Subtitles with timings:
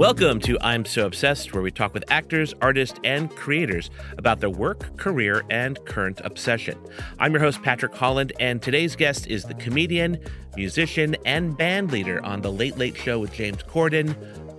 [0.00, 4.48] Welcome to I'm So Obsessed, where we talk with actors, artists, and creators about their
[4.48, 6.78] work, career, and current obsession.
[7.18, 10.18] I'm your host, Patrick Holland, and today's guest is the comedian,
[10.56, 14.16] musician, and band leader on The Late Late Show with James Corden,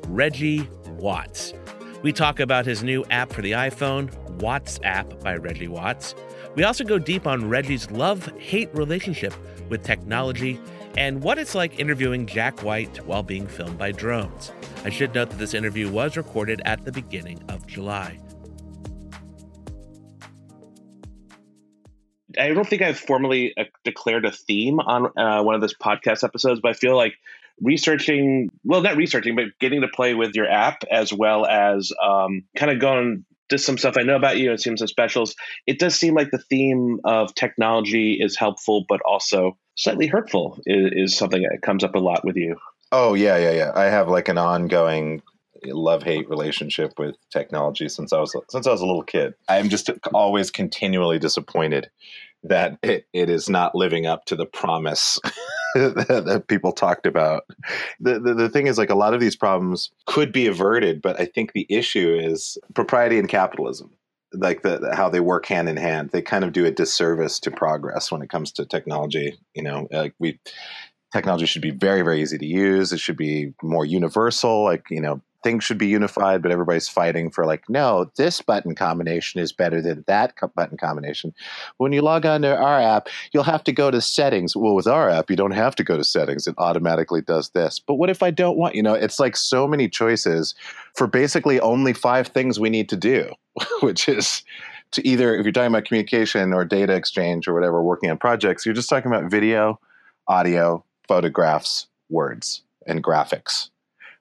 [0.10, 0.70] Reggie
[1.00, 1.56] Watts.
[2.04, 6.14] We talk about his new app for the iPhone, WhatsApp by Reggie Watts.
[6.54, 9.34] We also go deep on Reggie's love hate relationship
[9.70, 10.62] with technology
[10.98, 14.52] and what it's like interviewing Jack White while being filmed by drones.
[14.84, 18.20] I should note that this interview was recorded at the beginning of July.
[22.40, 26.24] I don't think I've formally uh, declared a theme on uh, one of this podcast
[26.24, 27.14] episodes, but I feel like
[27.62, 32.44] researching, well, not researching, but getting to play with your app as well as um,
[32.56, 35.36] kind of going just some stuff I know about you and seeing some specials.
[35.68, 41.12] It does seem like the theme of technology is helpful, but also slightly hurtful is,
[41.12, 42.56] is something that comes up a lot with you.
[42.92, 43.72] Oh yeah, yeah, yeah.
[43.76, 45.22] I have like an ongoing
[45.66, 49.34] love hate relationship with technology since I was since I was a little kid.
[49.48, 51.90] I'm just always continually disappointed
[52.44, 55.20] that it, it is not living up to the promise
[55.76, 57.44] that, people talked about.
[58.00, 61.20] The, the, the thing is, like a lot of these problems could be averted, but
[61.20, 63.92] I think the issue is propriety and capitalism.
[64.34, 67.52] Like the how they work hand in hand, they kind of do a disservice to
[67.52, 69.38] progress when it comes to technology.
[69.54, 70.40] You know, like we
[71.12, 75.02] technology should be very very easy to use it should be more universal like you
[75.02, 79.52] know things should be unified, but everybody's fighting for like, no, this button combination is
[79.52, 81.34] better than that button combination.
[81.78, 84.56] When you log on to our app, you'll have to go to settings.
[84.56, 86.48] Well, with our app, you don't have to go to settings.
[86.48, 87.80] It automatically does this.
[87.80, 90.54] But what if I don't want, you know, it's like so many choices
[90.96, 93.32] for basically only five things we need to do,
[93.82, 94.44] which is
[94.92, 98.66] to either, if you're talking about communication or data exchange or whatever, working on projects,
[98.66, 99.80] you're just talking about video,
[100.28, 103.70] audio, photographs, words, and graphics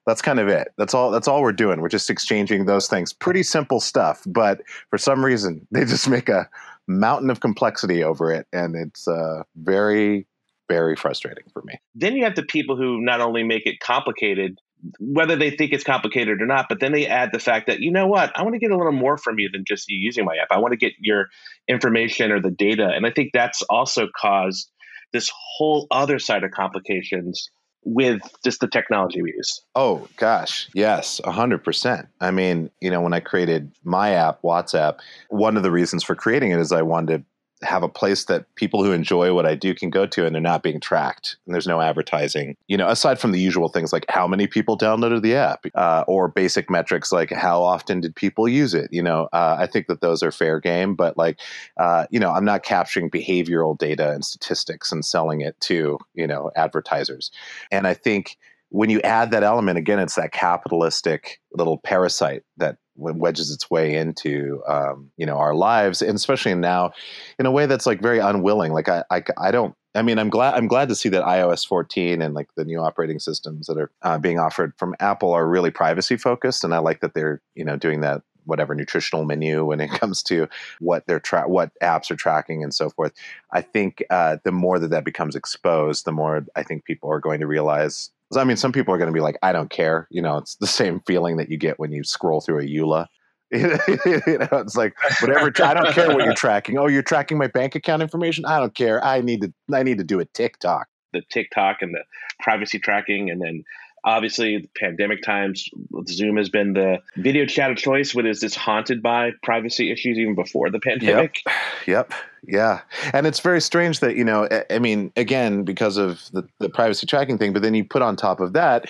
[0.05, 0.69] that's kind of it.
[0.77, 1.11] That's all.
[1.11, 1.81] That's all we're doing.
[1.81, 3.13] We're just exchanging those things.
[3.13, 6.49] Pretty simple stuff, but for some reason they just make a
[6.87, 10.27] mountain of complexity over it, and it's uh, very,
[10.67, 11.79] very frustrating for me.
[11.95, 14.57] Then you have the people who not only make it complicated,
[14.99, 17.91] whether they think it's complicated or not, but then they add the fact that you
[17.91, 20.25] know what, I want to get a little more from you than just you using
[20.25, 20.47] my app.
[20.51, 21.27] I want to get your
[21.67, 24.71] information or the data, and I think that's also caused
[25.13, 27.49] this whole other side of complications
[27.83, 29.61] with just the technology we use.
[29.75, 32.07] Oh gosh, yes, hundred percent.
[32.19, 36.15] I mean, you know, when I created my app, WhatsApp, one of the reasons for
[36.15, 37.25] creating it is I wanted to
[37.63, 40.41] have a place that people who enjoy what I do can go to and they're
[40.41, 42.55] not being tracked and there's no advertising.
[42.67, 46.03] You know, aside from the usual things like how many people downloaded the app uh,
[46.07, 48.91] or basic metrics like how often did people use it.
[48.91, 51.39] You know, uh, I think that those are fair game, but like,
[51.77, 56.27] uh, you know, I'm not capturing behavioral data and statistics and selling it to, you
[56.27, 57.31] know, advertisers.
[57.71, 58.37] And I think
[58.69, 63.95] when you add that element again, it's that capitalistic little parasite that wedges its way
[63.95, 66.91] into um, you know our lives and especially now
[67.39, 70.29] in a way that's like very unwilling like I, I i don't i mean i'm
[70.29, 73.77] glad i'm glad to see that ios 14 and like the new operating systems that
[73.77, 77.41] are uh, being offered from apple are really privacy focused and i like that they're
[77.55, 80.47] you know doing that whatever nutritional menu when it comes to
[80.79, 83.13] what they're tra- what apps are tracking and so forth.
[83.51, 87.19] I think uh, the more that that becomes exposed the more i think people are
[87.19, 90.07] going to realize I mean, some people are going to be like, I don't care.
[90.11, 93.07] You know, it's the same feeling that you get when you scroll through a EULA.
[93.51, 95.51] you know, it's like whatever.
[95.61, 96.77] I don't care what you're tracking.
[96.77, 98.45] Oh, you're tracking my bank account information.
[98.45, 99.03] I don't care.
[99.03, 99.53] I need to.
[99.73, 100.87] I need to do a TikTok.
[101.11, 102.03] The TikTok and the
[102.39, 103.65] privacy tracking, and then
[104.03, 105.69] obviously pandemic times
[106.07, 110.17] zoom has been the video chat of choice but is this haunted by privacy issues
[110.17, 111.55] even before the pandemic yep,
[111.87, 112.13] yep.
[112.47, 112.81] yeah
[113.13, 117.05] and it's very strange that you know i mean again because of the, the privacy
[117.05, 118.85] tracking thing but then you put on top of that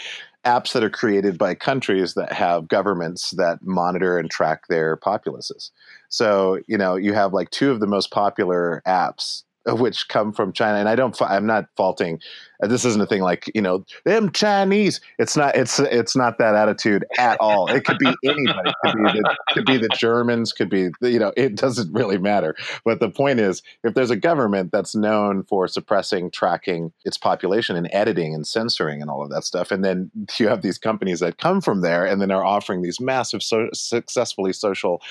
[0.45, 5.71] apps that are created by countries that have governments that monitor and track their populaces
[6.09, 10.53] so you know you have like two of the most popular apps which come from
[10.53, 10.79] China.
[10.79, 12.19] And I don't, I'm not faulting.
[12.61, 15.01] This isn't a thing like you know them Chinese.
[15.17, 15.55] It's not.
[15.55, 17.67] It's it's not that attitude at all.
[17.69, 18.71] It could be anybody.
[18.83, 20.53] Could be the, could be the Germans.
[20.53, 21.33] Could be you know.
[21.37, 22.55] It doesn't really matter.
[22.83, 27.75] But the point is, if there's a government that's known for suppressing, tracking its population,
[27.75, 31.19] and editing and censoring and all of that stuff, and then you have these companies
[31.19, 35.01] that come from there and then are offering these massive, so, successfully social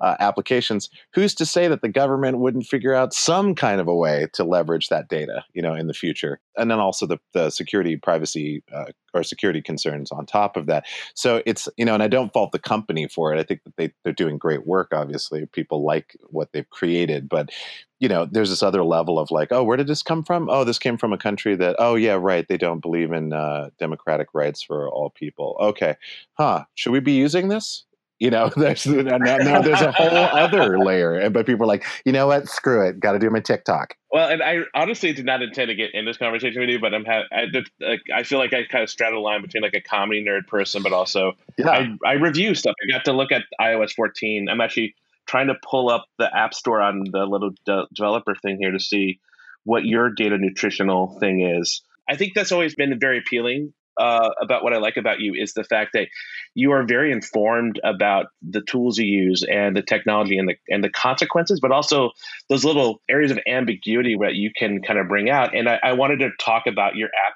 [0.00, 0.90] uh, applications.
[1.14, 4.44] Who's to say that the government wouldn't figure out some kind of a way to
[4.44, 6.40] leverage that data, you know, in the future.
[6.56, 10.84] And then also the, the security, privacy, uh, or security concerns on top of that.
[11.14, 13.38] So it's, you know, and I don't fault the company for it.
[13.38, 15.46] I think that they, they're doing great work, obviously.
[15.46, 17.50] People like what they've created, but
[17.98, 20.48] you know, there's this other level of like, oh, where did this come from?
[20.48, 22.48] Oh, this came from a country that, oh, yeah, right.
[22.48, 25.56] They don't believe in uh, democratic rights for all people.
[25.60, 25.96] Okay.
[26.34, 26.64] Huh.
[26.74, 27.84] Should we be using this?
[28.20, 31.14] You know, there's now, now there's a whole other layer.
[31.14, 32.48] And but people are like, you know what?
[32.48, 33.00] Screw it.
[33.00, 33.96] Got to do my TikTok.
[34.12, 36.94] Well, and I honestly did not intend to get in this conversation with you, but
[36.94, 37.46] I'm ha- I,
[37.80, 40.46] like, I feel like I kind of straddle the line between like a comedy nerd
[40.46, 41.70] person, but also yeah.
[41.70, 42.74] I, I review stuff.
[42.82, 44.48] I got to look at iOS 14.
[44.50, 44.94] I'm actually
[45.26, 48.80] trying to pull up the app store on the little de- developer thing here to
[48.80, 49.20] see
[49.64, 51.82] what your data nutritional thing is.
[52.08, 55.52] I think that's always been very appealing uh, about what I like about you is
[55.52, 56.08] the fact that
[56.54, 60.82] you are very informed about the tools you use and the technology and the and
[60.82, 62.10] the consequences, but also
[62.48, 65.54] those little areas of ambiguity that you can kind of bring out.
[65.54, 67.34] And I, I wanted to talk about your app,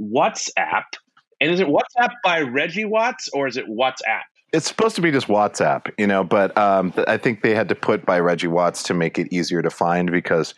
[0.00, 0.84] WhatsApp.
[1.40, 4.22] And is it WhatsApp by Reggie Watts or is it WhatsApp?
[4.56, 7.74] It's supposed to be just WhatsApp, you know, but um, I think they had to
[7.74, 10.54] put by Reggie Watts to make it easier to find because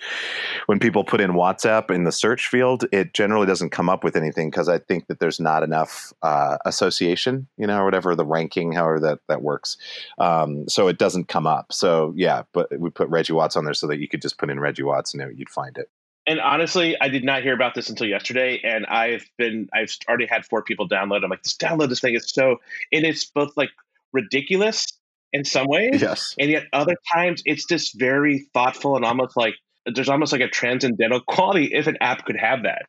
[0.67, 4.15] when people put in WhatsApp in the search field, it generally doesn't come up with
[4.15, 8.25] anything because I think that there's not enough uh, association, you know, or whatever the
[8.25, 9.77] ranking, however that that works.
[10.19, 11.73] Um, so it doesn't come up.
[11.73, 14.49] So yeah, but we put Reggie Watts on there so that you could just put
[14.49, 15.91] in Reggie Watts and you'd find it
[16.29, 20.27] and honestly, I did not hear about this until yesterday, and I've been I've already
[20.27, 21.25] had four people download.
[21.25, 22.15] I'm like, just download this thing.
[22.15, 22.61] It's so
[22.93, 23.71] and it's both like
[24.13, 24.87] ridiculous
[25.33, 29.55] in some ways, yes, and yet other times it's just very thoughtful and almost like
[29.87, 32.83] there's almost like a transcendental quality if an app could have that.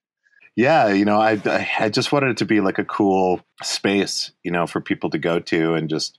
[0.55, 1.39] Yeah, you know, I
[1.79, 5.17] I just wanted it to be like a cool space, you know, for people to
[5.17, 6.17] go to and just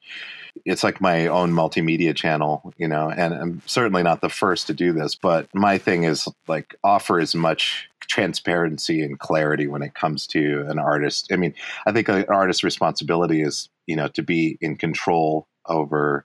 [0.64, 4.74] it's like my own multimedia channel, you know, and I'm certainly not the first to
[4.74, 9.94] do this, but my thing is like offer as much transparency and clarity when it
[9.94, 11.28] comes to an artist.
[11.32, 11.54] I mean,
[11.86, 16.24] I think an artist's responsibility is, you know, to be in control over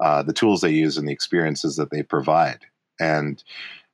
[0.00, 2.60] uh, the tools they use and the experiences that they provide.
[2.98, 3.42] And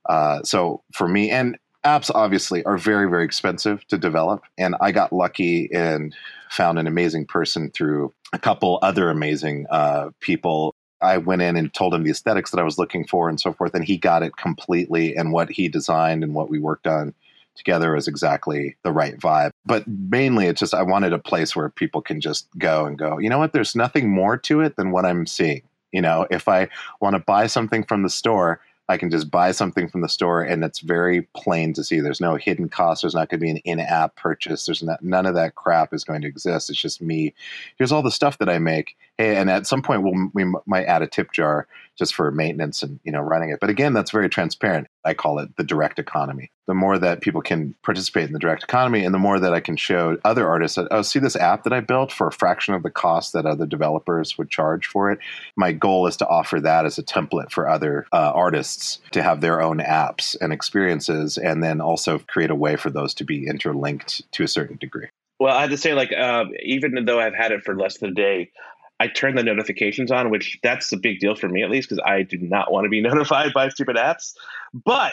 [0.09, 4.43] uh, so for me, and apps obviously are very, very expensive to develop.
[4.59, 6.15] And I got lucky and
[6.51, 10.75] found an amazing person through a couple other amazing uh, people.
[11.01, 13.53] I went in and told him the aesthetics that I was looking for and so
[13.53, 15.15] forth, and he got it completely.
[15.15, 17.15] And what he designed and what we worked on
[17.55, 19.51] together was exactly the right vibe.
[19.65, 23.19] But mainly, it's just I wanted a place where people can just go and go,
[23.19, 25.63] you know what, there's nothing more to it than what I'm seeing.
[25.93, 26.69] You know, if I
[27.01, 30.43] want to buy something from the store, I can just buy something from the store
[30.43, 32.01] and it's very plain to see.
[32.01, 33.03] There's no hidden cost.
[33.03, 34.67] There's not going to be an in-app purchase.
[34.67, 36.71] There's not, none of that crap is going to exist.
[36.71, 37.35] It's just me.
[37.77, 38.97] Here's all the stuff that I make.
[39.19, 41.67] Hey, and at some point we'll, we might add a tip jar
[41.97, 43.61] just for maintenance and you know running it.
[43.61, 44.89] But again, that's very transparent.
[45.07, 46.51] I call it the direct economy.
[46.67, 49.61] The more that people can participate in the direct economy, and the more that I
[49.61, 52.75] can show other artists that oh, see this app that I built for a fraction
[52.75, 55.19] of the cost that other developers would charge for it.
[55.57, 59.41] My goal is to offer that as a template for other uh, artists to have
[59.41, 63.47] their own apps and experiences, and then also create a way for those to be
[63.47, 65.09] interlinked to a certain degree.
[65.39, 68.11] Well, I have to say, like, uh, even though I've had it for less than
[68.11, 68.51] a day,
[68.99, 72.03] I turn the notifications on, which that's a big deal for me at least because
[72.05, 74.35] I do not want to be notified by stupid apps.
[74.85, 75.13] But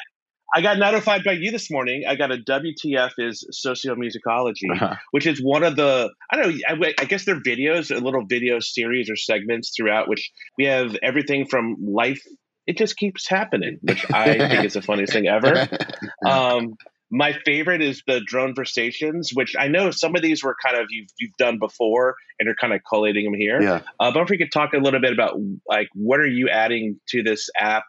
[0.56, 2.04] I got notified by you this morning.
[2.08, 4.96] I got a WTF is sociomusicology, uh-huh.
[5.12, 6.62] which is one of the I don't know.
[6.68, 10.96] I, I, guess they're videos, a little video series or segments throughout, which we have
[11.02, 12.22] everything from life.
[12.68, 15.68] It just keeps happening, which I think is the funniest thing ever.
[16.26, 16.76] Um,
[17.12, 21.10] my favorite is the Droneversations, which I know some of these were kind of you've
[21.20, 23.62] you've done before, and you're kind of collating them here.
[23.62, 23.82] Yeah.
[24.00, 25.36] Uh, but if we could talk a little bit about
[25.68, 27.84] like what are you adding to this app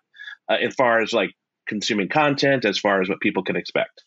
[0.50, 1.30] uh, as far as like
[1.66, 4.04] consuming content, as far as what people can expect.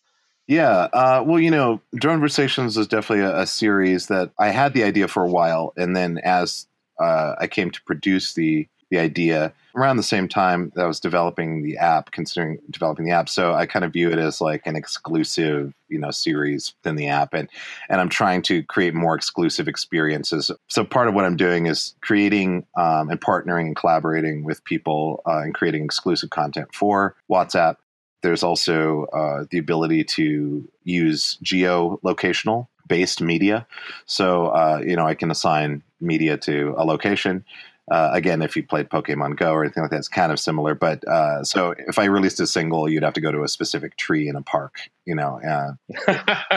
[0.47, 4.83] Yeah, uh, well, you know, Droneversations is definitely a, a, series that I had the
[4.83, 6.67] idea for a while, and then as
[7.01, 10.99] uh, I came to produce the the idea around the same time that I was
[10.99, 13.29] developing the app, considering developing the app.
[13.29, 17.07] So I kind of view it as like an exclusive, you know, series within the
[17.07, 17.47] app, and
[17.89, 20.49] and I'm trying to create more exclusive experiences.
[20.67, 25.21] So part of what I'm doing is creating um, and partnering and collaborating with people
[25.27, 27.77] uh, and creating exclusive content for WhatsApp.
[28.23, 33.67] There's also uh, the ability to use geolocational based media.
[34.05, 37.43] So, uh, you know, I can assign media to a location
[37.89, 40.75] uh, again, if you played Pokemon Go or anything like that, it's kind of similar.
[40.75, 43.95] But uh, so if I released a single, you'd have to go to a specific
[43.95, 44.75] tree in a park,
[45.05, 45.71] you know, uh,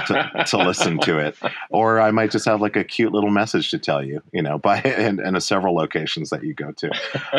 [0.06, 1.36] to, to, listen to it.
[1.70, 4.58] Or I might just have like a cute little message to tell you, you know,
[4.70, 6.90] by and, and several locations that you go to.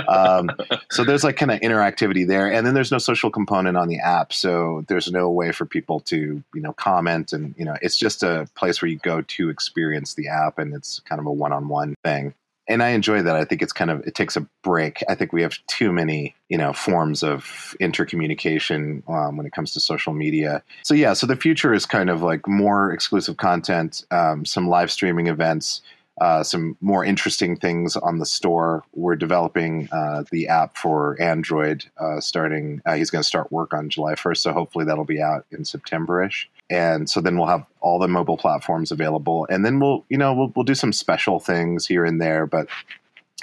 [0.07, 0.49] Um,
[0.89, 3.99] so there's like kind of interactivity there, and then there's no social component on the
[3.99, 7.97] app, so there's no way for people to you know comment, and you know, it's
[7.97, 11.31] just a place where you go to experience the app, and it's kind of a
[11.31, 12.33] one-on-one thing
[12.67, 13.35] and I enjoy that.
[13.35, 15.03] I think it's kind of it takes a break.
[15.09, 19.73] I think we have too many you know forms of intercommunication um, when it comes
[19.73, 20.63] to social media.
[20.83, 24.91] So yeah, so the future is kind of like more exclusive content, um, some live
[24.91, 25.81] streaming events.
[26.19, 28.83] Uh, some more interesting things on the store.
[28.93, 32.79] We're developing uh, the app for Android uh, starting.
[32.85, 35.65] Uh, he's going to start work on July 1st, so hopefully that'll be out in
[35.65, 39.45] September-ish and so then we'll have all the mobile platforms available.
[39.49, 42.47] And then we'll you know we'll, we'll do some special things here and there.
[42.47, 42.67] But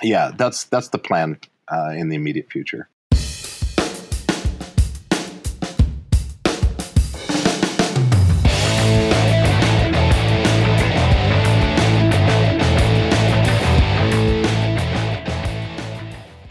[0.02, 2.88] yeah that's that's the plan uh, in the immediate future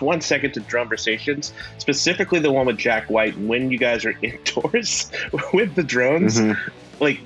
[0.07, 5.11] one second to Droneversations, specifically the one with Jack White, when you guys are indoors
[5.53, 7.03] with the drones, mm-hmm.
[7.03, 7.19] like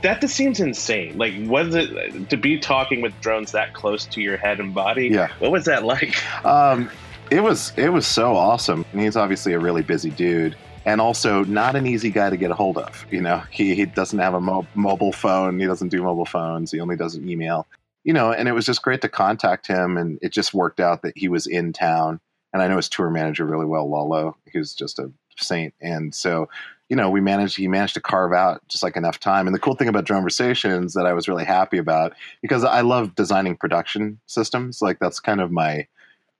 [0.00, 1.18] that just seems insane.
[1.18, 5.08] Like, was it to be talking with drones that close to your head and body?
[5.08, 5.28] Yeah.
[5.38, 6.16] What was that like?
[6.44, 6.90] Um,
[7.30, 8.86] it was it was so awesome.
[8.92, 12.50] And he's obviously a really busy dude, and also not an easy guy to get
[12.50, 13.06] a hold of.
[13.10, 15.60] You know, he, he doesn't have a mo- mobile phone.
[15.60, 16.70] He doesn't do mobile phones.
[16.70, 17.66] He only does email
[18.04, 19.96] you know, and it was just great to contact him.
[19.96, 22.20] And it just worked out that he was in town.
[22.52, 24.36] And I know his tour manager really well, Lalo.
[24.54, 25.74] Was just a saint.
[25.80, 26.48] And so,
[26.88, 29.48] you know, we managed, he managed to carve out just like enough time.
[29.48, 33.16] And the cool thing about Droneversations that I was really happy about, because I love
[33.16, 34.80] designing production systems.
[34.80, 35.88] Like that's kind of my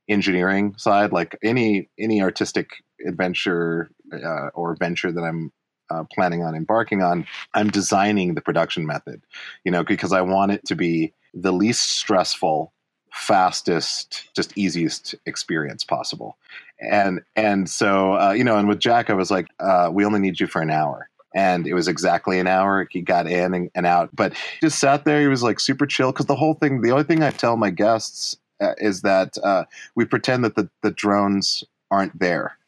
[0.08, 1.10] engineering side.
[1.10, 5.50] Like any, any artistic adventure uh, or venture that I'm
[5.90, 9.22] uh, planning on embarking on, I'm designing the production method,
[9.64, 12.72] you know, because I want it to be the least stressful
[13.14, 16.36] fastest just easiest experience possible.
[16.80, 20.18] And and so uh, you know and with jack i was like uh, we only
[20.18, 21.08] need you for an hour.
[21.36, 22.86] And it was exactly an hour.
[22.88, 24.14] He got in and, and out.
[24.14, 25.20] But just sat there.
[25.20, 26.12] He was like super chill.
[26.12, 29.64] Because the whole thing the only thing i tell my guests uh, is that uh,
[29.94, 32.58] we pretend that the, the drones aren't there.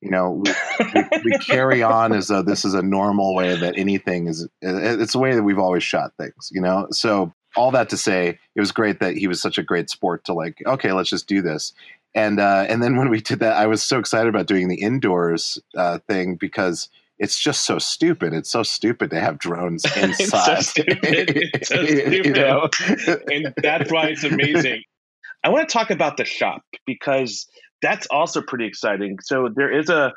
[0.00, 0.52] You know we,
[0.94, 5.14] we, we, carry on as though this is a normal way that anything is it's
[5.14, 6.86] the way that we've always shot things you know?
[6.90, 10.24] So all that to say, it was great that he was such a great sport
[10.24, 11.72] to like, okay, let's just do this.
[12.14, 14.80] And uh, and then when we did that, I was so excited about doing the
[14.80, 18.32] indoors uh, thing because it's just so stupid.
[18.32, 20.08] It's so stupid to have drones inside.
[20.18, 21.50] it's so stupid.
[21.54, 22.26] It's so stupid.
[22.26, 22.68] you know?
[23.32, 24.82] and that's why it's amazing.
[25.44, 27.46] I want to talk about the shop because
[27.82, 29.18] that's also pretty exciting.
[29.22, 30.12] So there is a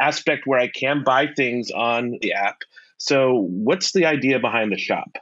[0.00, 2.58] aspect where I can buy things on the app.
[2.98, 5.16] So what's the idea behind the shop?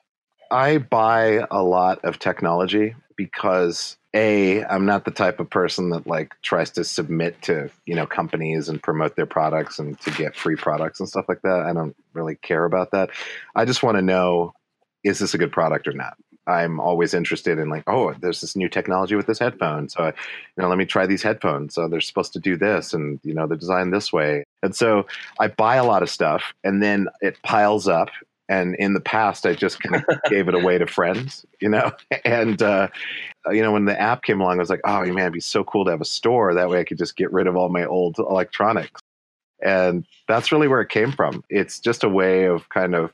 [0.51, 6.07] I buy a lot of technology because a i'm not the type of person that
[6.07, 10.35] like tries to submit to you know companies and promote their products and to get
[10.35, 11.61] free products and stuff like that.
[11.61, 13.11] I don't really care about that.
[13.55, 14.55] I just want to know
[15.05, 16.17] is this a good product or not?
[16.47, 20.13] I'm always interested in like oh there's this new technology with this headphone so you
[20.57, 21.75] know let me try these headphones.
[21.75, 24.45] So they're supposed to do this and you know they're designed this way.
[24.63, 25.07] And so
[25.39, 28.09] i buy a lot of stuff and then it piles up
[28.51, 31.91] and in the past i just kind of gave it away to friends you know?
[32.25, 32.89] And uh,
[33.51, 35.65] you know when the app came along i was like oh man it'd be so
[35.65, 36.55] cool to have a store.
[36.55, 39.01] That way i could just get rid of all my old electronics.
[39.63, 41.45] And that's really where it came from.
[41.51, 43.13] It's just a way of kind of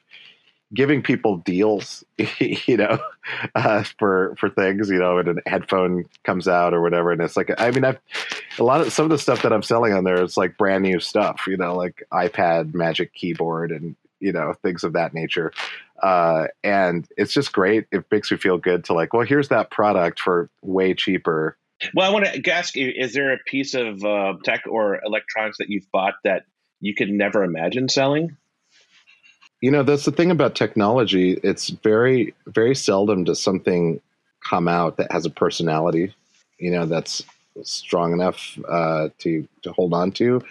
[0.75, 2.05] giving people deals
[2.41, 2.99] you know
[3.55, 7.13] uh, for for things you know and a headphone comes out or whatever.
[7.13, 7.99] And it's like i mean i've
[8.59, 10.83] a lot of some of the stuff that i'm selling on there is like brand
[10.83, 15.53] new stuff you know like ipad magic keyboard and you know things of that nature.
[16.03, 17.87] Uh, and it's just great.
[17.91, 21.57] It makes me feel good to like well here's that product for way cheaper.
[21.95, 25.59] Well i want to ask you is there a piece of uh, tech or electronics
[25.59, 26.45] that you've bought that
[26.81, 28.37] you could never imagine selling?
[29.61, 31.39] You know that's the thing about technology.
[31.43, 34.01] It's very very seldom does something
[34.45, 36.15] come out that has a personality
[36.59, 37.25] you know that's
[37.63, 40.43] strong enough uh, to to hold on to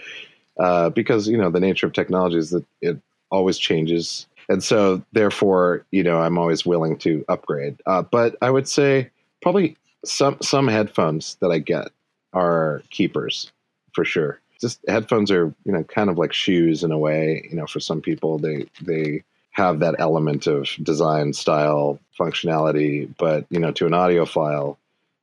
[0.59, 2.99] uh, because you know the nature of technology is that it
[3.31, 4.27] always changes.
[4.47, 7.81] And so, therefore, you know, I'm always willing to upgrade.
[7.85, 9.09] Uh, but I would say
[9.41, 11.89] probably some some headphones that I get
[12.33, 13.51] are keepers
[13.93, 14.39] for sure.
[14.61, 17.47] Just headphones are, you know, kind of like shoes in a way.
[17.49, 23.09] You know, for some people, they they have that element of design, style, functionality.
[23.17, 24.77] But you know, to an audiophile,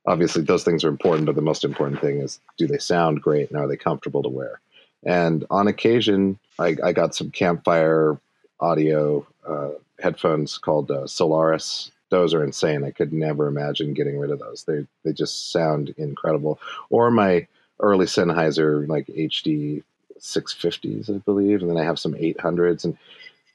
[0.05, 1.25] obviously those things are important.
[1.25, 4.29] But the most important thing is, do they sound great and are they comfortable to
[4.29, 4.59] wear?
[5.05, 8.17] And on occasion, I, I got some campfire
[8.59, 9.69] audio uh,
[9.99, 11.91] headphones called uh, Solaris.
[12.09, 12.83] Those are insane.
[12.83, 14.63] I could never imagine getting rid of those.
[14.63, 16.59] They they just sound incredible.
[16.89, 17.47] Or my
[17.79, 19.83] early Sennheiser like HD
[20.19, 22.97] 650s, I believe, and then I have some 800s, and,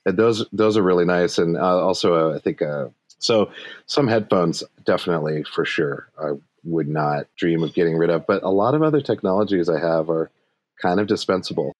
[0.04, 1.38] and those those are really nice.
[1.38, 2.88] And uh, also, uh, I think uh,
[3.18, 3.50] so.
[3.86, 6.08] Some headphones, definitely for sure.
[6.20, 6.32] I
[6.64, 8.26] would not dream of getting rid of.
[8.26, 10.30] But a lot of other technologies I have are
[10.80, 11.72] kind of dispensable.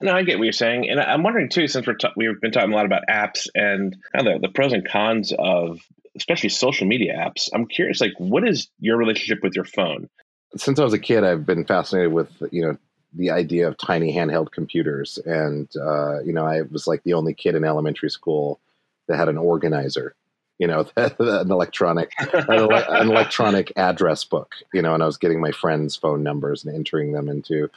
[0.00, 2.52] No, I get what you're saying, and I'm wondering too, since we're ta- we've been
[2.52, 5.80] talking a lot about apps and kind of the, the pros and cons of
[6.16, 7.48] especially social media apps.
[7.54, 10.08] I'm curious, like, what is your relationship with your phone?
[10.56, 12.78] Since I was a kid, I've been fascinated with you know
[13.14, 17.32] the idea of tiny handheld computers, and uh, you know I was like the only
[17.32, 18.60] kid in elementary school
[19.08, 20.14] that had an organizer
[20.58, 25.52] you know, an electronic an, electronic address book, you know, and I was getting my
[25.52, 27.68] friends' phone numbers and entering them into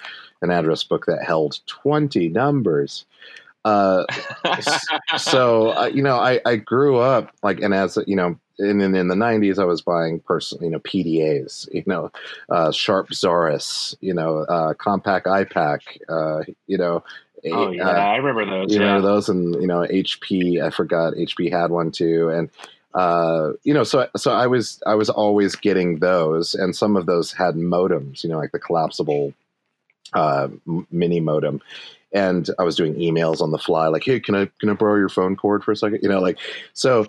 [0.42, 3.06] an address book that held 20 numbers.
[3.66, 4.06] Uh,
[5.18, 8.96] so, uh, you know, I, I grew up like, and as, you know, in, in,
[8.96, 12.12] in the 90s, I was buying personal, you know, PDAs, you know,
[12.50, 17.04] uh, Sharp Zaurus, you know, uh, Compaq iPAQ, uh, you know,
[17.46, 18.74] Oh yeah, uh, I remember those.
[18.74, 18.88] You yeah.
[18.88, 20.62] remember those, and you know, HP.
[20.62, 22.50] I forgot HP had one too, and
[22.93, 27.05] uh, you know, so so I was I was always getting those, and some of
[27.05, 28.24] those had modems.
[28.24, 29.34] You know, like the collapsible
[30.13, 30.50] uh,
[30.91, 31.62] mini modem.
[32.12, 34.96] And I was doing emails on the fly, like, "Hey, can I can I borrow
[34.96, 36.00] your phone cord for a second?
[36.01, 36.39] You know, like,
[36.74, 37.05] so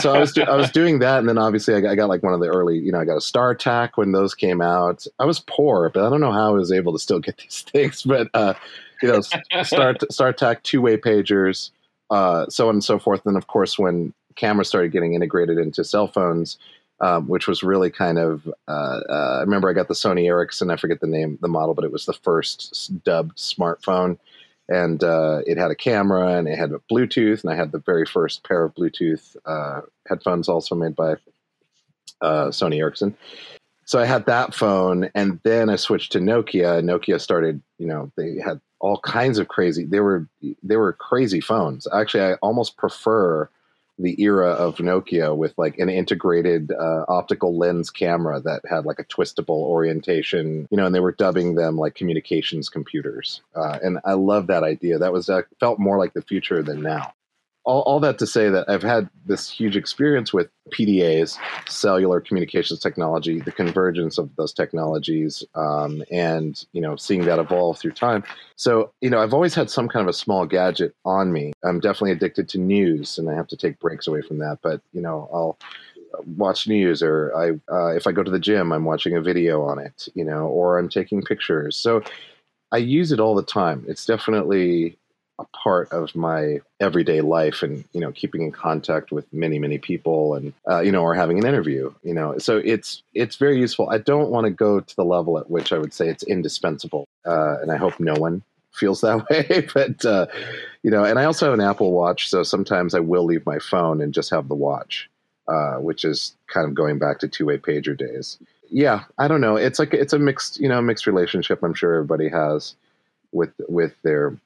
[0.00, 2.08] so I was do, I was doing that, and then obviously I got, I got,
[2.08, 5.06] like one of the early, you know, I got a StarTAC when those came out.
[5.18, 7.62] I was poor, but I don't know how I was able to still get these
[7.72, 8.02] things.
[8.02, 8.54] But uh,
[9.02, 9.44] you know, start
[10.10, 11.70] start StarTAC two way pagers,
[12.10, 13.24] uh, so on and so forth.
[13.26, 16.58] And of course, when cameras started getting integrated into cell phones,
[17.00, 18.48] um, which was really kind of.
[18.66, 20.70] Uh, uh, I remember I got the Sony Ericsson.
[20.70, 24.18] I forget the name, the model, but it was the first dubbed smartphone,
[24.68, 27.78] and uh, it had a camera and it had a Bluetooth, and I had the
[27.78, 31.12] very first pair of Bluetooth uh, headphones, also made by
[32.20, 33.16] uh, Sony Ericsson
[33.88, 36.82] so I had that phone, and then I switched to Nokia.
[36.82, 39.84] Nokia started, you know, they had all kinds of crazy.
[39.84, 40.26] They were
[40.62, 41.86] they were crazy phones.
[41.92, 43.48] Actually, I almost prefer
[43.98, 49.00] the era of Nokia with like an integrated uh, optical lens camera that had like
[49.00, 53.40] a twistable orientation, you know, and they were dubbing them like communications computers.
[53.56, 54.98] Uh, and I love that idea.
[54.98, 57.12] That was uh, felt more like the future than now
[57.68, 62.80] all, all that to say that I've had this huge experience with PDAs, cellular communications
[62.80, 68.24] technology, the convergence of those technologies, um, and you know, seeing that evolve through time.
[68.56, 71.52] So, you know, I've always had some kind of a small gadget on me.
[71.62, 74.60] I'm definitely addicted to news, and I have to take breaks away from that.
[74.62, 75.58] But you know, I'll
[76.38, 79.60] watch news, or I, uh, if I go to the gym, I'm watching a video
[79.60, 81.76] on it, you know, or I'm taking pictures.
[81.76, 82.02] So,
[82.72, 83.84] I use it all the time.
[83.88, 84.96] It's definitely
[85.38, 89.78] a part of my everyday life and you know keeping in contact with many many
[89.78, 92.38] people and uh, you know or having an interview you know.
[92.38, 93.90] So it's it's very useful.
[93.90, 97.06] I don't want to go to the level at which i would say it's indispensable
[97.24, 100.26] uh, and i hope no one feels that way but uh,
[100.82, 103.58] you know and i also have an apple watch so sometimes i will leave my
[103.58, 105.08] phone and just have the watch
[105.48, 108.38] uh, which is kind of going back to two-way pager days.
[108.70, 109.56] Yeah i don't know.
[109.56, 112.74] It's like it's a mixed you know mixed relationship i'm sure everybody has
[113.32, 114.36] with with their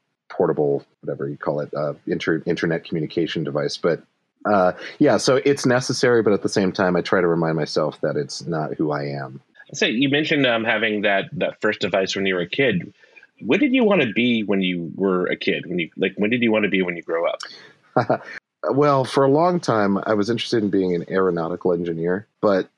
[0.42, 3.76] portable, whatever you call it, uh, inter- internet communication device.
[3.76, 4.02] But
[4.44, 8.00] uh, yeah, so it's necessary, but at the same time, I try to remind myself
[8.00, 9.40] that it's not who I am.
[9.72, 12.92] So you mentioned um, having that that first device when you were a kid.
[13.38, 15.66] What did you want to be when you were a kid?
[15.66, 18.20] When you like, when did you want to be when you grow up?
[18.72, 22.68] well, for a long time, I was interested in being an aeronautical engineer, but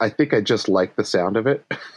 [0.00, 1.64] I think I just liked the sound of it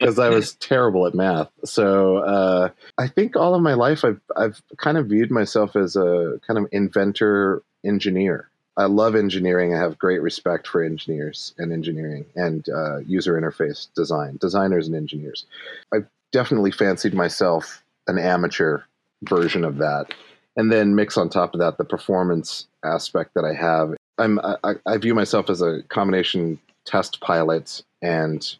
[0.00, 1.50] because I was terrible at math.
[1.64, 5.96] So uh, I think all of my life I've I've kind of viewed myself as
[5.96, 8.50] a kind of inventor engineer.
[8.76, 9.74] I love engineering.
[9.74, 14.96] I have great respect for engineers and engineering and uh, user interface design, designers and
[14.96, 15.46] engineers.
[15.92, 18.82] I've definitely fancied myself an amateur
[19.22, 20.12] version of that.
[20.56, 24.74] And then mix on top of that the performance aspect that I have I'm I,
[24.86, 28.56] I, view myself as a combination test pilot and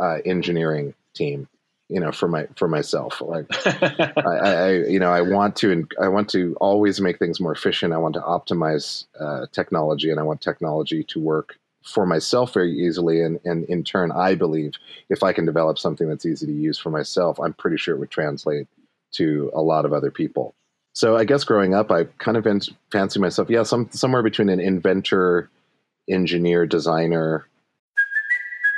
[0.00, 1.48] uh, engineering team.
[1.88, 6.08] You know, for my for myself, like I, I, you know, I want to I
[6.08, 7.92] want to always make things more efficient.
[7.92, 12.72] I want to optimize uh, technology, and I want technology to work for myself very
[12.72, 13.22] easily.
[13.22, 14.72] And and in turn, I believe
[15.08, 17.98] if I can develop something that's easy to use for myself, I'm pretty sure it
[17.98, 18.66] would translate
[19.12, 20.56] to a lot of other people.
[20.96, 22.46] So I guess growing up, I kind of
[22.90, 25.50] fancy myself, yeah, some somewhere between an inventor,
[26.08, 27.46] engineer, designer.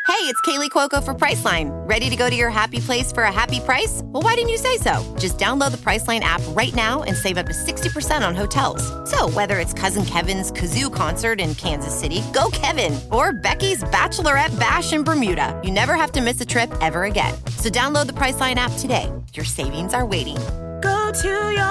[0.08, 1.70] Hey, it's Kaley Cuoco for Priceline.
[1.88, 4.00] Ready to go to your happy place for a happy price?
[4.06, 5.14] Well, why didn't you say so?
[5.16, 8.82] Just download the Priceline app right now and save up to sixty percent on hotels.
[9.08, 14.58] So whether it's Cousin Kevin's kazoo concert in Kansas City, go Kevin, or Becky's bachelorette
[14.58, 17.34] bash in Bermuda, you never have to miss a trip ever again.
[17.58, 19.08] So download the Priceline app today.
[19.34, 20.38] Your savings are waiting
[20.80, 21.67] Go to your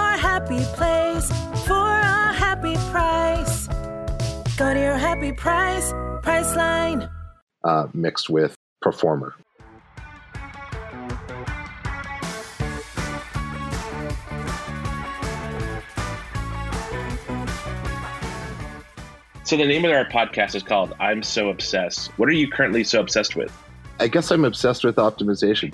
[0.47, 1.29] happy place
[1.65, 3.67] for a happy price.
[4.55, 5.91] Go to your happy price,
[6.23, 7.09] Priceline.
[7.65, 9.35] Uh, mixed with performer.
[19.43, 22.85] So the name of our podcast is called "I'm So Obsessed." What are you currently
[22.85, 23.51] so obsessed with?
[23.99, 25.73] I guess I'm obsessed with optimization,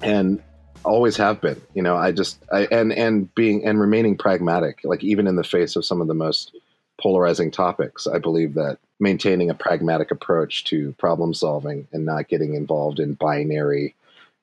[0.00, 0.42] and
[0.84, 1.60] always have been.
[1.74, 4.80] You know, I just I and and being and remaining pragmatic.
[4.84, 6.56] Like even in the face of some of the most
[7.00, 12.54] polarizing topics, I believe that maintaining a pragmatic approach to problem solving and not getting
[12.54, 13.94] involved in binary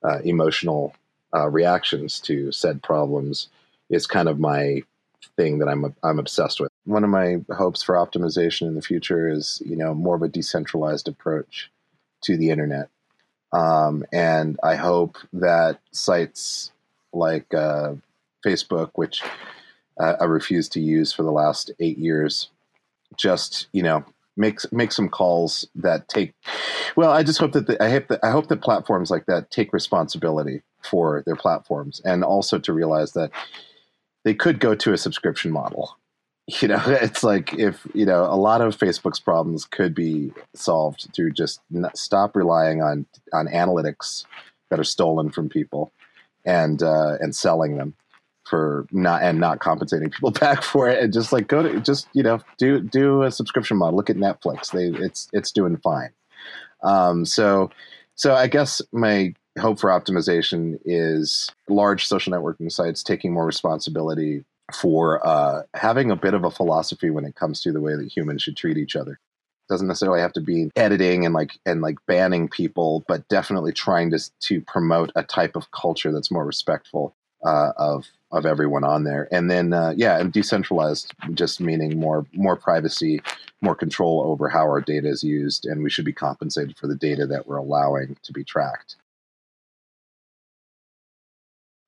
[0.03, 0.93] uh, emotional
[1.33, 3.49] uh, reactions to said problems
[3.89, 4.81] is kind of my
[5.35, 6.71] thing that I'm I'm obsessed with.
[6.85, 10.27] One of my hopes for optimization in the future is you know more of a
[10.27, 11.71] decentralized approach
[12.21, 12.89] to the internet,
[13.51, 16.71] um, and I hope that sites
[17.13, 17.93] like uh,
[18.45, 19.21] Facebook, which
[19.99, 22.49] uh, I refuse to use for the last eight years,
[23.15, 24.05] just you know
[24.35, 26.33] make make some calls that take.
[26.95, 29.49] Well, I just hope that the, I hope that I hope that platforms like that
[29.49, 33.31] take responsibility for their platforms, and also to realize that
[34.23, 35.97] they could go to a subscription model.
[36.61, 41.09] You know, it's like if you know a lot of Facebook's problems could be solved
[41.13, 41.59] through just
[41.93, 44.23] stop relying on on analytics
[44.69, 45.91] that are stolen from people
[46.45, 47.95] and uh, and selling them
[48.45, 51.03] for not and not compensating people back for it.
[51.03, 53.97] And just like go to just you know do do a subscription model.
[53.97, 54.71] Look at netflix.
[54.71, 56.11] They it's it's doing fine.
[56.81, 57.69] Um so
[58.15, 64.43] so i guess my hope for optimization is large social networking sites taking more responsibility
[64.73, 68.11] for uh, having a bit of a philosophy when it comes to the way that
[68.15, 69.13] humans should treat each other.
[69.13, 73.73] It doesn't necessarily have to be editing and like and like banning people, but definitely
[73.73, 78.83] trying to to promote a type of culture that's more respectful uh, of of everyone
[78.83, 79.27] on there.
[79.31, 83.21] And then uh, yeah, and decentralized just meaning more more privacy,
[83.61, 86.95] more control over how our data is used, and we should be compensated for the
[86.95, 88.95] data that we're allowing to be tracked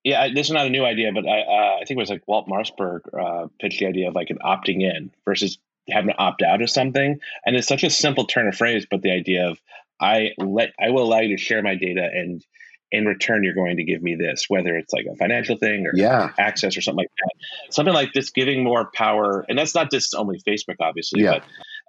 [0.03, 2.27] yeah, this is not a new idea, but I uh, I think it was like
[2.27, 5.57] Walt Mossberg uh, pitched the idea of like an opting in versus
[5.89, 9.01] having to opt out of something, and it's such a simple turn of phrase, but
[9.01, 9.59] the idea of
[9.99, 12.43] I let I will allow you to share my data, and
[12.91, 15.91] in return you're going to give me this, whether it's like a financial thing or
[15.93, 16.31] yeah.
[16.39, 20.15] access or something like that, something like this, giving more power, and that's not just
[20.15, 21.39] only Facebook, obviously, yeah.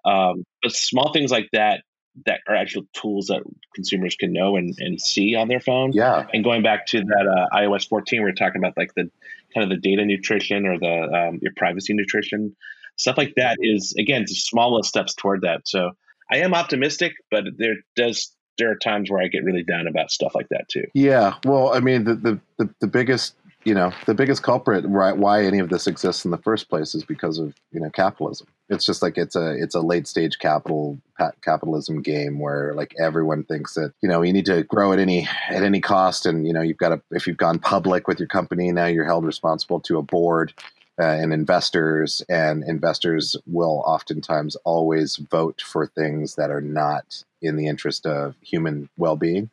[0.04, 1.84] but um, but small things like that
[2.26, 3.42] that are actual tools that
[3.74, 5.92] consumers can know and, and see on their phone.
[5.92, 6.26] Yeah.
[6.32, 9.10] And going back to that uh, iOS 14, we are talking about like the
[9.54, 12.54] kind of the data nutrition or the um, your privacy nutrition
[13.00, 15.66] stuff like that is again the smallest steps toward that.
[15.66, 15.92] So
[16.30, 20.10] I am optimistic, but there does there are times where I get really down about
[20.10, 20.84] stuff like that too.
[20.94, 21.34] Yeah.
[21.44, 25.44] Well, I mean the the the, the biggest you know the biggest culprit right why
[25.44, 28.46] any of this exists in the first place is because of you know capitalism.
[28.68, 30.98] It's just like it's a it's a late stage capital
[31.42, 35.28] capitalism game where like everyone thinks that you know you need to grow at any
[35.48, 38.28] at any cost and you know you've got to if you've gone public with your
[38.28, 40.54] company now you're held responsible to a board
[41.00, 47.56] uh, and investors and investors will oftentimes always vote for things that are not in
[47.56, 49.48] the interest of human well-being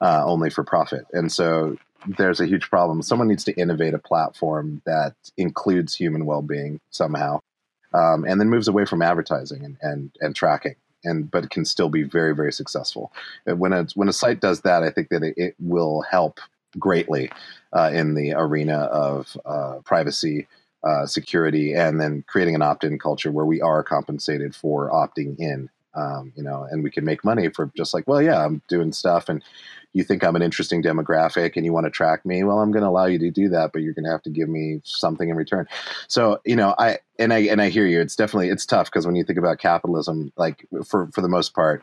[0.00, 1.06] uh, only for profit.
[1.12, 3.02] And so there's a huge problem.
[3.02, 7.40] Someone needs to innovate a platform that includes human well-being somehow,
[7.92, 11.88] um, and then moves away from advertising and, and and tracking, and but can still
[11.88, 13.12] be very very successful.
[13.44, 16.40] When a when a site does that, I think that it, it will help
[16.78, 17.30] greatly
[17.72, 20.46] uh, in the arena of uh, privacy.
[20.84, 25.68] Uh, security and then creating an opt-in culture where we are compensated for opting in
[25.96, 28.92] um, you know, and we can make money for just like, well, yeah, I'm doing
[28.92, 29.42] stuff, and
[29.96, 32.44] you think I'm an interesting demographic, and you want to track me.
[32.44, 34.30] Well, I'm going to allow you to do that, but you're going to have to
[34.30, 35.66] give me something in return.
[36.06, 38.02] So, you know, I and I and I hear you.
[38.02, 41.54] It's definitely it's tough because when you think about capitalism, like for for the most
[41.54, 41.82] part,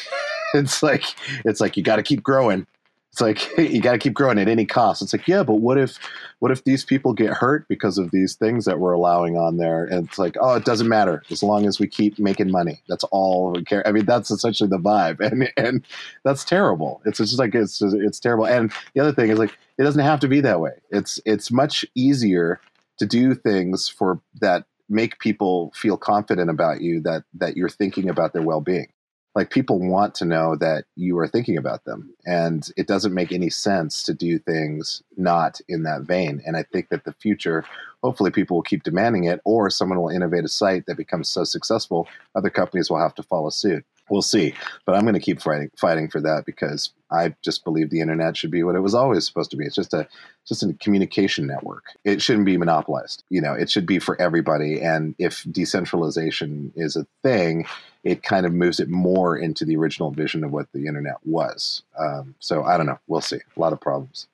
[0.54, 1.04] it's like
[1.46, 2.66] it's like you got to keep growing
[3.14, 5.00] it's like you got to keep growing at any cost.
[5.00, 5.98] It's like, yeah, but what if,
[6.40, 9.84] what if these people get hurt because of these things that we're allowing on there?
[9.84, 12.82] And it's like, oh, it doesn't matter as long as we keep making money.
[12.88, 13.86] That's all we care.
[13.86, 15.86] I mean, that's essentially the vibe, and and
[16.24, 17.02] that's terrible.
[17.04, 18.46] It's just like it's it's terrible.
[18.46, 20.72] And the other thing is like, it doesn't have to be that way.
[20.90, 22.60] It's it's much easier
[22.98, 28.08] to do things for that make people feel confident about you that that you're thinking
[28.08, 28.88] about their well-being
[29.34, 33.32] like people want to know that you are thinking about them and it doesn't make
[33.32, 37.64] any sense to do things not in that vein and i think that the future
[38.02, 41.44] hopefully people will keep demanding it or someone will innovate a site that becomes so
[41.44, 44.54] successful other companies will have to follow suit we'll see.
[44.84, 48.36] But I'm going to keep fighting fighting for that because I just believe the internet
[48.36, 49.64] should be what it was always supposed to be.
[49.64, 50.06] It's just a
[50.46, 51.84] just a communication network.
[52.04, 53.24] It shouldn't be monopolized.
[53.30, 54.80] You know, it should be for everybody.
[54.80, 57.66] And if decentralization is a thing,
[58.04, 61.82] it kind of moves it more into the original vision of what the internet was.
[61.98, 62.98] Um, so I don't know.
[63.06, 63.40] We'll see.
[63.56, 64.28] A lot of problems.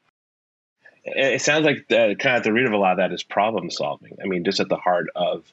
[1.05, 3.23] It sounds like the, kind of at the root of a lot of that is
[3.23, 4.19] problem solving.
[4.23, 5.51] I mean, just at the heart of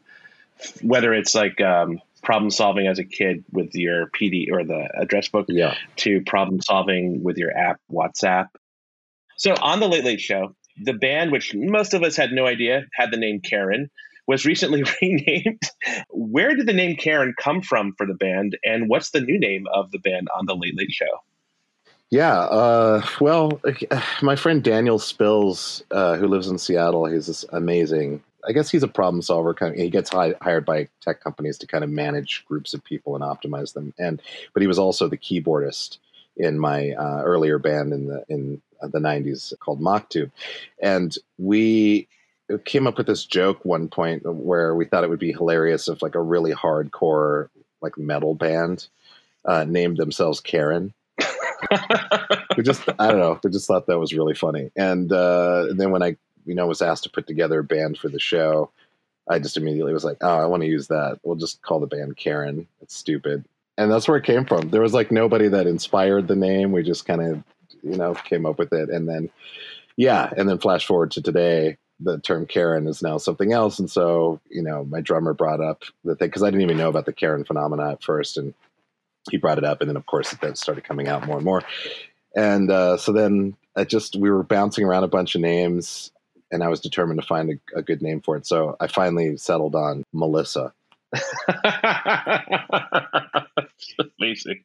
[0.81, 5.27] whether it's like um, problem solving as a kid with your PD or the address
[5.27, 5.75] book yeah.
[5.97, 8.47] to problem solving with your app, WhatsApp.
[9.37, 12.85] So on the Late Late Show, the band, which most of us had no idea
[12.93, 13.89] had the name Karen,
[14.27, 15.61] was recently renamed.
[16.09, 19.65] Where did the name Karen come from for the band, and what's the new name
[19.73, 21.23] of the band on the Late Late Show?
[22.09, 23.59] Yeah, uh, well,
[24.21, 28.83] my friend Daniel Spils, uh, who lives in Seattle, he's this amazing I guess he's
[28.83, 29.53] a problem solver.
[29.53, 33.15] Kind of, he gets hired by tech companies to kind of manage groups of people
[33.15, 33.93] and optimize them.
[33.99, 34.21] And
[34.53, 35.97] but he was also the keyboardist
[36.37, 40.13] in my uh, earlier band in the in the '90s called Mock
[40.81, 42.07] and we
[42.65, 46.01] came up with this joke one point where we thought it would be hilarious if
[46.01, 47.49] like a really hardcore
[47.81, 48.87] like metal band
[49.45, 50.93] uh, named themselves Karen.
[52.57, 53.39] we just I don't know.
[53.43, 54.71] We just thought that was really funny.
[54.75, 57.97] And, uh, and then when I you know was asked to put together a band
[57.97, 58.71] for the show,
[59.29, 61.19] I just immediately was like, oh, I want to use that.
[61.23, 62.67] We'll just call the band Karen.
[62.81, 63.45] It's stupid.
[63.77, 64.69] And that's where it came from.
[64.69, 66.71] There was like nobody that inspired the name.
[66.71, 67.43] We just kind of,
[67.83, 68.89] you know, came up with it.
[68.89, 69.29] And then,
[69.97, 70.31] yeah.
[70.35, 73.79] And then flash forward to today, the term Karen is now something else.
[73.79, 76.89] And so, you know, my drummer brought up the thing because I didn't even know
[76.89, 78.37] about the Karen phenomena at first.
[78.37, 78.53] And
[79.29, 79.81] he brought it up.
[79.81, 81.63] And then, of course, it then started coming out more and more.
[82.35, 86.11] And uh, so then I just, we were bouncing around a bunch of names
[86.51, 88.45] and I was determined to find a, a good name for it.
[88.45, 90.73] So I finally settled on Melissa.
[94.19, 94.63] Amazing.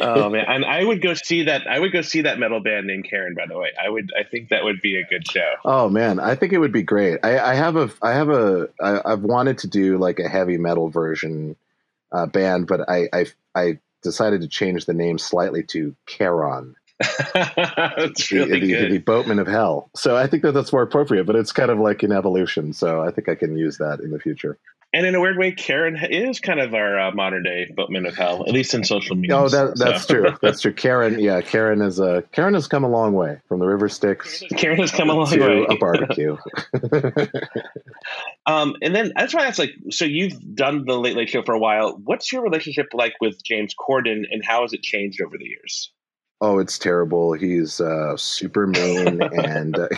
[0.00, 1.66] Oh man, and I would go see that.
[1.66, 3.34] I would go see that metal band named Karen.
[3.34, 4.10] By the way, I would.
[4.18, 5.54] I think that would be a good show.
[5.64, 7.20] Oh man, I think it would be great.
[7.22, 7.90] I, I have a.
[8.00, 8.68] I have a.
[8.80, 11.56] I, I've wanted to do like a heavy metal version
[12.12, 16.74] uh, band, but I, I I decided to change the name slightly to Charon.
[17.34, 18.92] that's really the, good.
[18.92, 19.90] The, boatman of hell.
[19.94, 22.72] So I think that that's more appropriate, but it's kind of like an evolution.
[22.72, 24.58] So I think I can use that in the future.
[24.92, 28.16] And in a weird way, Karen is kind of our uh, modern day boatman of
[28.16, 29.36] hell, at least in social media.
[29.36, 30.14] Oh, that, that's so.
[30.14, 30.36] true.
[30.40, 30.72] That's true.
[30.74, 34.42] Karen, yeah, Karen is a Karen has come a long way from the River Styx.
[34.56, 35.66] Karen has come a long to way.
[35.68, 36.36] a barbecue.
[38.46, 41.54] um, and then that's why it's like, so you've done the Late Late Show for
[41.54, 41.98] a while.
[42.04, 45.92] What's your relationship like with James Corden, and how has it changed over the years?
[46.40, 47.32] Oh, it's terrible.
[47.32, 49.88] He's uh, super mean and uh,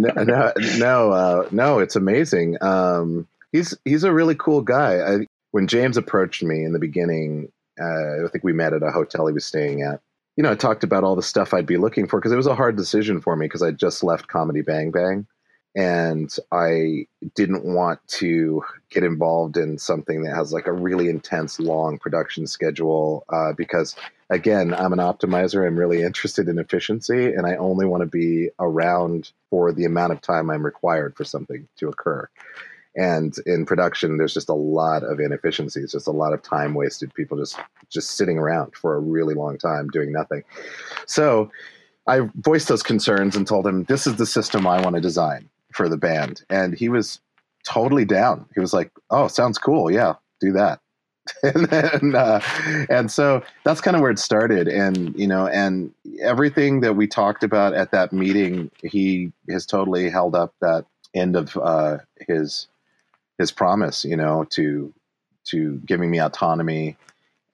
[0.00, 2.56] no, no, no, uh, no, it's amazing.
[2.60, 5.00] Um, he's he's a really cool guy.
[5.00, 8.90] I, when James approached me in the beginning, uh, I think we met at a
[8.90, 10.00] hotel he was staying at.
[10.36, 12.46] You know, I talked about all the stuff I'd be looking for because it was
[12.46, 15.26] a hard decision for me because I just left Comedy Bang Bang
[15.76, 17.06] and I
[17.36, 22.46] didn't want to get involved in something that has like a really intense, long production
[22.46, 23.94] schedule uh, because,
[24.30, 25.64] again, I'm an optimizer.
[25.64, 30.12] I'm really interested in efficiency, and I only want to be around for the amount
[30.12, 32.28] of time I'm required for something to occur.
[32.96, 37.14] And in production, there's just a lot of inefficiencies, just a lot of time wasted.
[37.14, 37.56] People just
[37.88, 40.42] just sitting around for a really long time doing nothing.
[41.06, 41.50] So.
[42.06, 45.48] I voiced those concerns and told him, this is the system I want to design
[45.72, 47.20] for the band, and he was
[47.64, 48.46] totally down.
[48.54, 49.90] He was like, "Oh, sounds cool.
[49.90, 50.80] Yeah, do that."
[51.42, 52.40] and then, uh,
[52.88, 54.68] and so that's kind of where it started.
[54.68, 60.10] And you know, and everything that we talked about at that meeting, he has totally
[60.10, 62.68] held up that end of uh, his
[63.38, 64.04] his promise.
[64.04, 64.92] You know, to
[65.46, 66.96] to giving me autonomy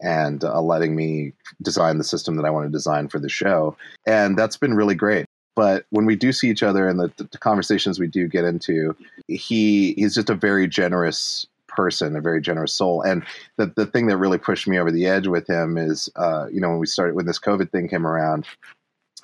[0.03, 3.77] and uh, letting me design the system that I want to design for the show.
[4.07, 5.27] And that's been really great
[5.57, 8.95] but when we do see each other and the, the, conversations we do get into,
[9.27, 13.03] he he's just a very generous person, a very generous soul.
[13.03, 13.25] And
[13.57, 16.61] the the thing that really pushed me over the edge with him is, uh, you
[16.61, 18.47] know, when we started when this COVID thing came around,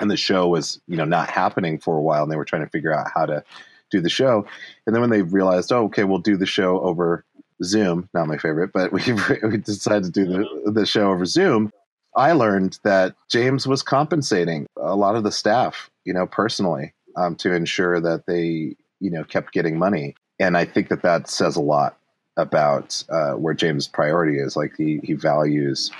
[0.00, 2.64] and the show was you know not happening for a while, and they were trying
[2.64, 3.44] to figure out how to
[3.90, 4.46] do the show,
[4.86, 7.26] and then when they realized, oh, okay, we'll do the show over
[7.62, 9.02] Zoom, not my favorite, but we
[9.42, 11.72] we decided to do the the show over Zoom.
[12.16, 17.36] I learned that James was compensating a lot of the staff you know, personally um,
[17.36, 20.14] to ensure that they, you know, kept getting money.
[20.38, 21.96] And I think that that says a lot
[22.36, 24.56] about uh, where James' priority is.
[24.56, 25.90] Like he he values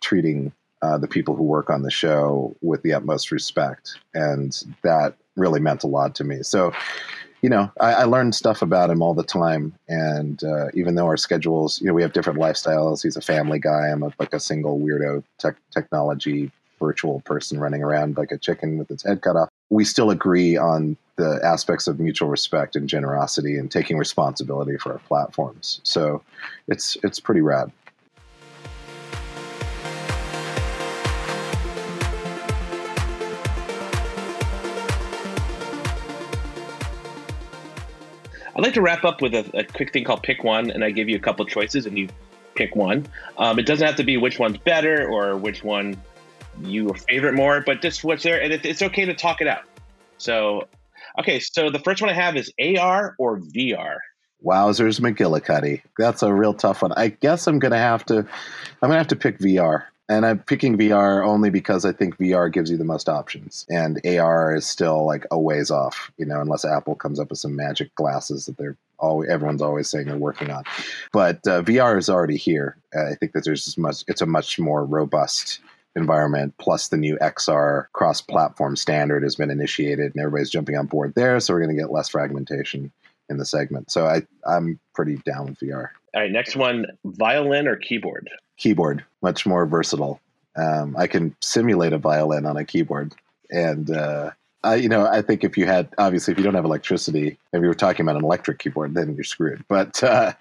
[0.00, 0.52] treating
[0.82, 5.60] uh, the people who work on the show with the utmost respect, and that really
[5.60, 6.42] meant a lot to me.
[6.42, 6.72] So,
[7.46, 9.72] you know, I, I learn stuff about him all the time.
[9.86, 13.04] And uh, even though our schedules, you know, we have different lifestyles.
[13.04, 13.86] He's a family guy.
[13.86, 18.78] I'm a, like a single weirdo tech, technology virtual person running around like a chicken
[18.78, 19.48] with its head cut off.
[19.70, 24.94] We still agree on the aspects of mutual respect and generosity and taking responsibility for
[24.94, 25.80] our platforms.
[25.84, 26.24] So
[26.66, 27.70] it's it's pretty rad.
[38.56, 40.90] I'd like to wrap up with a, a, quick thing called pick one, and I
[40.90, 42.08] give you a couple choices, and you
[42.54, 43.06] pick one.
[43.36, 46.00] Um, it doesn't have to be which one's better or which one
[46.62, 49.64] you favorite more, but just what's there, and it, it's okay to talk it out.
[50.16, 50.68] So,
[51.20, 53.98] okay, so the first one I have is AR or VR.
[54.42, 55.82] Wowzers McGillicuddy.
[55.98, 56.92] That's a real tough one.
[56.92, 58.26] I guess I'm gonna have to I'm
[58.88, 59.84] gonna have to pick VR.
[60.08, 64.00] And I'm picking VR only because I think VR gives you the most options, and
[64.06, 67.56] AR is still like a ways off, you know, unless Apple comes up with some
[67.56, 70.62] magic glasses that they're always everyone's always saying they're working on.
[71.12, 72.76] But uh, VR is already here.
[72.94, 74.04] Uh, I think that there's as much.
[74.06, 75.60] It's a much more robust
[75.96, 76.54] environment.
[76.58, 81.40] Plus, the new XR cross-platform standard has been initiated, and everybody's jumping on board there.
[81.40, 82.92] So we're going to get less fragmentation
[83.28, 83.90] in the segment.
[83.90, 85.88] So I I'm pretty down with VR.
[86.14, 90.20] All right, next one: violin or keyboard keyboard, much more versatile.
[90.56, 93.14] Um, I can simulate a violin on a keyboard,
[93.50, 94.30] and uh,
[94.64, 97.62] I, you know, I think if you had obviously if you don't have electricity, if
[97.62, 99.64] you were talking about an electric keyboard, then you're screwed.
[99.68, 100.32] But uh,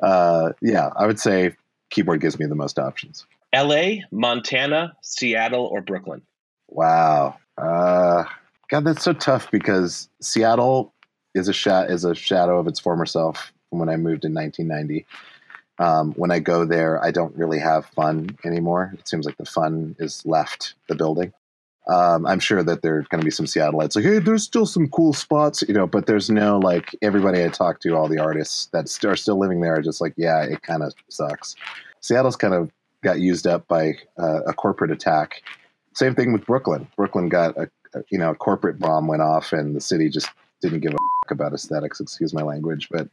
[0.00, 1.56] uh, yeah, I would say
[1.90, 3.26] keyboard gives me the most options.
[3.52, 6.22] L.A., Montana, Seattle, or Brooklyn.
[6.68, 8.24] Wow, uh,
[8.68, 10.94] God, that's so tough because Seattle
[11.34, 14.32] is a sh- is a shadow of its former self from when I moved in
[14.32, 15.06] 1990.
[15.78, 18.94] Um, when I go there, I don't really have fun anymore.
[18.98, 21.32] It seems like the fun is left the building.
[21.88, 24.66] Um, I'm sure that there are going to be some Seattleites like, hey, there's still
[24.66, 28.20] some cool spots, you know, but there's no like everybody I talk to, all the
[28.20, 31.56] artists that are still living there are just like, yeah, it kind of sucks.
[32.00, 32.70] Seattle's kind of
[33.02, 35.42] got used up by uh, a corporate attack.
[35.94, 36.86] Same thing with Brooklyn.
[36.96, 40.30] Brooklyn got a, a, you know a corporate bomb went off, and the city just
[40.60, 40.96] didn't give a
[41.30, 42.00] about aesthetics.
[42.00, 43.08] Excuse my language, but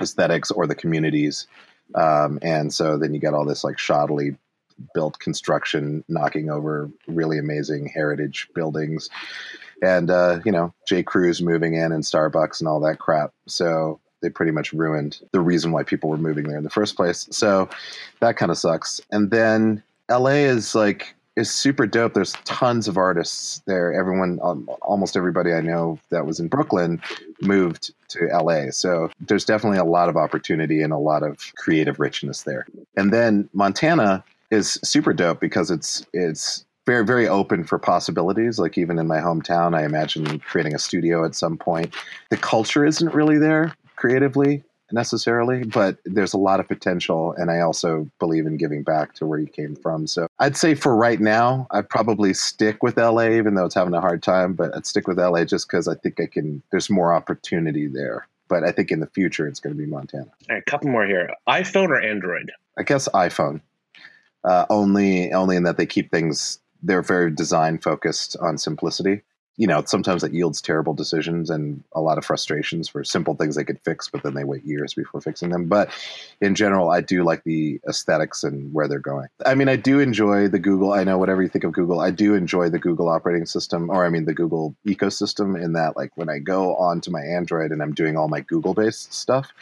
[0.00, 1.46] aesthetics or the communities
[1.94, 4.36] um, and so then you get all this like shoddily
[4.94, 9.08] built construction knocking over really amazing heritage buildings.
[9.82, 11.02] And, uh, you know, J.
[11.02, 13.32] Crew's moving in and Starbucks and all that crap.
[13.46, 16.96] So they pretty much ruined the reason why people were moving there in the first
[16.96, 17.28] place.
[17.30, 17.68] So
[18.20, 19.00] that kind of sucks.
[19.12, 22.14] And then LA is like is super dope.
[22.14, 23.92] There's tons of artists there.
[23.94, 27.00] Everyone, um, almost everybody I know that was in Brooklyn
[27.40, 28.70] moved to LA.
[28.70, 32.66] So there's definitely a lot of opportunity and a lot of creative richness there.
[32.96, 38.58] And then Montana is super dope because it's it's very very open for possibilities.
[38.58, 41.94] Like even in my hometown, I imagine creating a studio at some point.
[42.30, 47.34] The culture isn't really there creatively necessarily, but there's a lot of potential.
[47.36, 50.06] And I also believe in giving back to where you came from.
[50.06, 53.94] So I'd say for right now, I'd probably stick with LA, even though it's having
[53.94, 56.90] a hard time, but I'd stick with LA just because I think I can, there's
[56.90, 58.26] more opportunity there.
[58.48, 60.24] But I think in the future, it's going to be Montana.
[60.24, 61.30] All right, a couple more here.
[61.48, 62.50] iPhone or Android?
[62.78, 63.60] I guess iPhone.
[64.44, 66.58] Uh, only, only in that they keep things.
[66.82, 69.22] They're very design focused on simplicity
[69.58, 73.56] you know, sometimes that yields terrible decisions and a lot of frustrations for simple things
[73.56, 75.66] they could fix, but then they wait years before fixing them.
[75.66, 75.90] But
[76.40, 79.26] in general, I do like the aesthetics and where they're going.
[79.44, 80.92] I mean, I do enjoy the Google.
[80.92, 84.06] I know whatever you think of Google, I do enjoy the Google operating system, or
[84.06, 87.82] I mean, the Google ecosystem in that, like, when I go onto my Android and
[87.82, 89.52] I'm doing all my Google based stuff,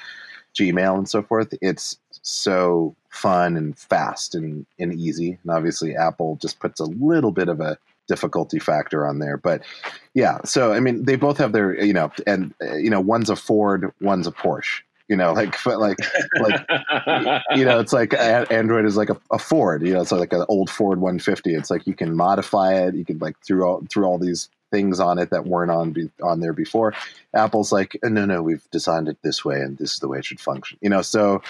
[0.54, 5.38] Gmail and so forth, it's so fun and fast and, and easy.
[5.42, 9.36] And obviously, Apple just puts a little bit of a difficulty factor on there.
[9.36, 9.62] But
[10.14, 13.30] yeah, so I mean, they both have their you know, and uh, you know, one's
[13.30, 14.82] a Ford, one's a Porsche.
[15.08, 15.98] You know, like like
[16.40, 16.66] like
[17.54, 19.86] you know, it's like Android is like a, a Ford.
[19.86, 21.54] You know, it's like an old Ford 150.
[21.54, 22.94] It's like you can modify it.
[22.94, 26.10] You can like through all through all these things on it that weren't on be,
[26.22, 26.92] on there before.
[27.34, 30.24] Apple's like, no, no, we've designed it this way, and this is the way it
[30.24, 30.78] should function.
[30.80, 31.42] You know, so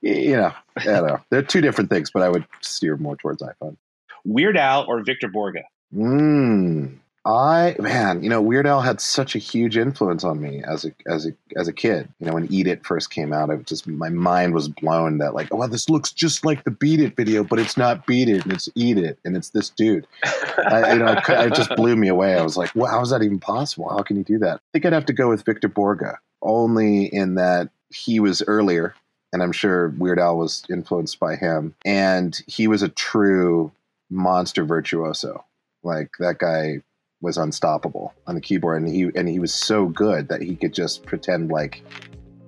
[0.00, 1.20] you know, I don't know.
[1.30, 3.76] They're two different things, but I would steer more towards iPhone.
[4.24, 5.62] Weird Al or Victor Borge?
[5.94, 6.98] Mm.
[7.28, 10.92] I man, you know, Weird Al had such a huge influence on me as a
[11.06, 12.08] as a as a kid.
[12.20, 15.34] You know, when Eat It first came out, I just my mind was blown that
[15.34, 18.30] like, oh, well, this looks just like the Beat It video, but it's not Beat
[18.30, 20.06] It, and it's Eat It, and it's this dude.
[20.24, 22.34] I, you know, it just blew me away.
[22.34, 23.90] I was like, wow, how is that even possible?
[23.90, 24.54] How can you do that?
[24.54, 28.94] I think I'd have to go with Victor Borge, only in that he was earlier,
[29.34, 33.70] and I'm sure Weird Al was influenced by him, and he was a true
[34.08, 35.44] monster virtuoso
[35.82, 36.82] like that guy
[37.20, 40.72] was unstoppable on the keyboard, and he and he was so good that he could
[40.72, 41.82] just pretend like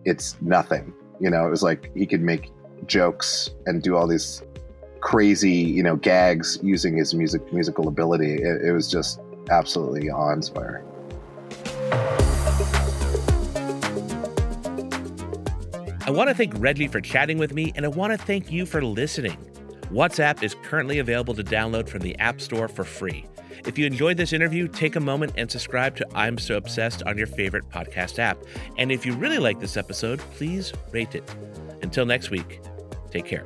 [0.05, 0.93] it's nothing.
[1.19, 2.51] You know, it was like he could make
[2.87, 4.43] jokes and do all these
[5.01, 8.35] crazy, you know, gags using his music musical ability.
[8.35, 9.21] It, it was just
[9.51, 10.87] absolutely awe-inspiring.
[16.07, 18.67] I want to thank Redley for chatting with me, and I want to thank you
[18.67, 19.37] for listening.
[19.91, 23.27] WhatsApp is currently available to download from the App Store for free.
[23.67, 27.19] If you enjoyed this interview, take a moment and subscribe to I'm So Obsessed on
[27.19, 28.39] your favorite podcast app.
[28.79, 31.35] And if you really like this episode, please rate it.
[31.83, 32.61] Until next week,
[33.11, 33.45] take care.